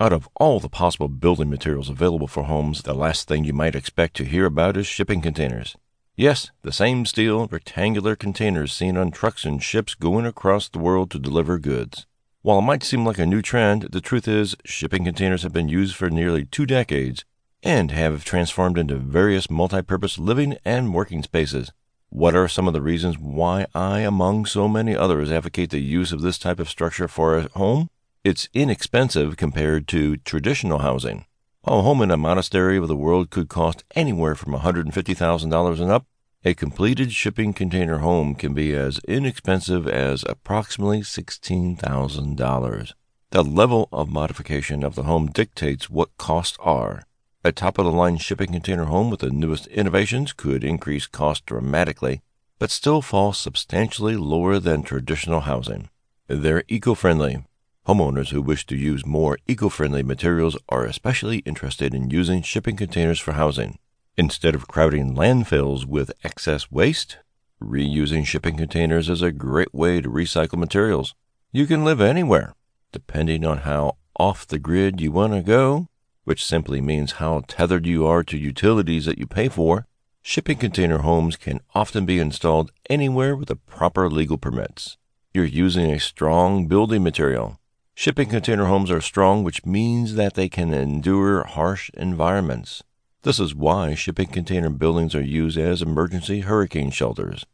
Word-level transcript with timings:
Out 0.00 0.12
of 0.12 0.28
all 0.34 0.58
the 0.58 0.68
possible 0.68 1.06
building 1.06 1.48
materials 1.48 1.88
available 1.88 2.26
for 2.26 2.42
homes, 2.42 2.82
the 2.82 2.94
last 2.94 3.28
thing 3.28 3.44
you 3.44 3.52
might 3.52 3.76
expect 3.76 4.16
to 4.16 4.24
hear 4.24 4.44
about 4.44 4.76
is 4.76 4.88
shipping 4.88 5.20
containers. 5.20 5.76
Yes, 6.16 6.50
the 6.62 6.72
same 6.72 7.06
steel, 7.06 7.46
rectangular 7.46 8.16
containers 8.16 8.72
seen 8.72 8.96
on 8.96 9.12
trucks 9.12 9.44
and 9.44 9.62
ships 9.62 9.94
going 9.94 10.26
across 10.26 10.68
the 10.68 10.80
world 10.80 11.12
to 11.12 11.20
deliver 11.20 11.60
goods. 11.60 12.06
While 12.42 12.58
it 12.58 12.62
might 12.62 12.82
seem 12.82 13.06
like 13.06 13.18
a 13.18 13.26
new 13.26 13.40
trend, 13.40 13.82
the 13.92 14.00
truth 14.00 14.26
is 14.26 14.56
shipping 14.64 15.04
containers 15.04 15.44
have 15.44 15.52
been 15.52 15.68
used 15.68 15.94
for 15.94 16.10
nearly 16.10 16.44
two 16.44 16.66
decades 16.66 17.24
and 17.62 17.92
have 17.92 18.24
transformed 18.24 18.78
into 18.78 18.96
various 18.96 19.48
multi-purpose 19.48 20.18
living 20.18 20.56
and 20.64 20.92
working 20.92 21.22
spaces. 21.22 21.70
What 22.08 22.34
are 22.34 22.48
some 22.48 22.66
of 22.66 22.74
the 22.74 22.82
reasons 22.82 23.16
why 23.16 23.66
I, 23.76 24.00
among 24.00 24.46
so 24.46 24.66
many 24.66 24.96
others, 24.96 25.30
advocate 25.30 25.70
the 25.70 25.78
use 25.78 26.10
of 26.10 26.20
this 26.20 26.36
type 26.36 26.58
of 26.58 26.68
structure 26.68 27.06
for 27.06 27.38
a 27.38 27.48
home? 27.50 27.90
It's 28.24 28.48
inexpensive 28.54 29.36
compared 29.36 29.86
to 29.88 30.16
traditional 30.16 30.78
housing. 30.78 31.26
A 31.64 31.82
home 31.82 32.00
in 32.00 32.10
a 32.10 32.16
monastery 32.16 32.78
of 32.78 32.88
the 32.88 32.96
world 32.96 33.28
could 33.28 33.50
cost 33.50 33.84
anywhere 33.94 34.34
from 34.34 34.54
$150,000 34.54 35.80
and 35.80 35.90
up. 35.90 36.06
A 36.42 36.54
completed 36.54 37.12
shipping 37.12 37.52
container 37.52 37.98
home 37.98 38.34
can 38.34 38.54
be 38.54 38.72
as 38.72 38.98
inexpensive 39.06 39.86
as 39.86 40.24
approximately 40.26 41.02
$16,000. 41.02 42.92
The 43.30 43.44
level 43.44 43.90
of 43.92 44.08
modification 44.08 44.84
of 44.84 44.94
the 44.94 45.02
home 45.02 45.26
dictates 45.26 45.90
what 45.90 46.16
costs 46.16 46.56
are. 46.60 47.04
A 47.44 47.52
top 47.52 47.76
of 47.76 47.84
the 47.84 47.92
line 47.92 48.16
shipping 48.16 48.52
container 48.52 48.86
home 48.86 49.10
with 49.10 49.20
the 49.20 49.28
newest 49.28 49.66
innovations 49.66 50.32
could 50.32 50.64
increase 50.64 51.06
cost 51.06 51.44
dramatically, 51.44 52.22
but 52.58 52.70
still 52.70 53.02
fall 53.02 53.34
substantially 53.34 54.16
lower 54.16 54.58
than 54.58 54.82
traditional 54.82 55.40
housing. 55.40 55.90
They're 56.26 56.64
eco 56.68 56.94
friendly, 56.94 57.44
Homeowners 57.86 58.30
who 58.30 58.40
wish 58.40 58.64
to 58.68 58.76
use 58.76 59.04
more 59.04 59.36
eco 59.46 59.68
friendly 59.68 60.02
materials 60.02 60.56
are 60.70 60.86
especially 60.86 61.38
interested 61.40 61.92
in 61.92 62.08
using 62.08 62.40
shipping 62.40 62.76
containers 62.76 63.20
for 63.20 63.32
housing. 63.32 63.78
Instead 64.16 64.54
of 64.54 64.66
crowding 64.66 65.14
landfills 65.14 65.84
with 65.84 66.10
excess 66.24 66.70
waste, 66.70 67.18
reusing 67.62 68.24
shipping 68.24 68.56
containers 68.56 69.10
is 69.10 69.20
a 69.20 69.30
great 69.30 69.74
way 69.74 70.00
to 70.00 70.08
recycle 70.08 70.56
materials. 70.56 71.14
You 71.52 71.66
can 71.66 71.84
live 71.84 72.00
anywhere, 72.00 72.54
depending 72.90 73.44
on 73.44 73.58
how 73.58 73.98
off 74.18 74.46
the 74.46 74.58
grid 74.58 75.02
you 75.02 75.12
want 75.12 75.34
to 75.34 75.42
go, 75.42 75.88
which 76.24 76.42
simply 76.42 76.80
means 76.80 77.12
how 77.12 77.42
tethered 77.46 77.84
you 77.84 78.06
are 78.06 78.24
to 78.24 78.38
utilities 78.38 79.04
that 79.04 79.18
you 79.18 79.26
pay 79.26 79.50
for. 79.50 79.86
Shipping 80.22 80.56
container 80.56 80.98
homes 80.98 81.36
can 81.36 81.60
often 81.74 82.06
be 82.06 82.18
installed 82.18 82.72
anywhere 82.88 83.36
with 83.36 83.48
the 83.48 83.56
proper 83.56 84.08
legal 84.08 84.38
permits. 84.38 84.96
You're 85.34 85.44
using 85.44 85.90
a 85.90 86.00
strong 86.00 86.66
building 86.66 87.02
material 87.02 87.58
Shipping 87.96 88.28
container 88.28 88.64
homes 88.64 88.90
are 88.90 89.00
strong, 89.00 89.44
which 89.44 89.64
means 89.64 90.16
that 90.16 90.34
they 90.34 90.48
can 90.48 90.74
endure 90.74 91.44
harsh 91.44 91.90
environments. 91.94 92.82
This 93.22 93.38
is 93.38 93.54
why 93.54 93.94
shipping 93.94 94.26
container 94.26 94.68
buildings 94.68 95.14
are 95.14 95.22
used 95.22 95.56
as 95.56 95.80
emergency 95.80 96.40
hurricane 96.40 96.90
shelters. 96.90 97.46